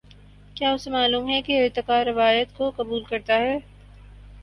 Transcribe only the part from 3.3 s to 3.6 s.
ہے۔